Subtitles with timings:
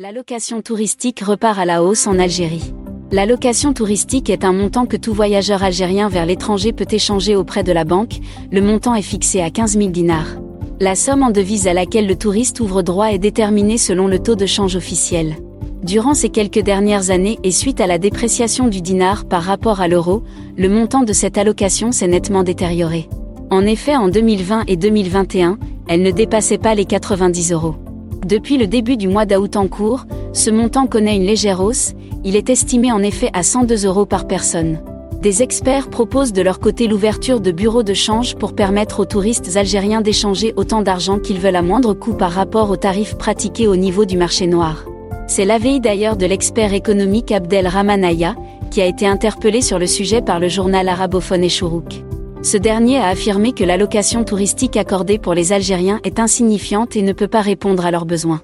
[0.00, 2.72] L'allocation touristique repart à la hausse en Algérie.
[3.10, 7.72] L'allocation touristique est un montant que tout voyageur algérien vers l'étranger peut échanger auprès de
[7.72, 8.20] la banque,
[8.52, 10.36] le montant est fixé à 15 000 dinars.
[10.78, 14.36] La somme en devise à laquelle le touriste ouvre droit est déterminée selon le taux
[14.36, 15.34] de change officiel.
[15.82, 19.88] Durant ces quelques dernières années et suite à la dépréciation du dinar par rapport à
[19.88, 20.22] l'euro,
[20.56, 23.08] le montant de cette allocation s'est nettement détérioré.
[23.50, 25.58] En effet, en 2020 et 2021,
[25.88, 27.74] elle ne dépassait pas les 90 euros.
[28.26, 31.92] Depuis le début du mois d'août en cours, ce montant connaît une légère hausse,
[32.24, 34.78] il est estimé en effet à 102 euros par personne.
[35.22, 39.56] Des experts proposent de leur côté l'ouverture de bureaux de change pour permettre aux touristes
[39.56, 43.76] algériens d'échanger autant d'argent qu'ils veulent à moindre coût par rapport aux tarifs pratiqués au
[43.76, 44.84] niveau du marché noir.
[45.26, 48.34] C'est l'avis d'ailleurs de l'expert économique Abdel Ramanaya,
[48.70, 52.04] qui a été interpellé sur le sujet par le journal arabophone Echourouk.
[52.42, 57.12] Ce dernier a affirmé que l'allocation touristique accordée pour les Algériens est insignifiante et ne
[57.12, 58.42] peut pas répondre à leurs besoins.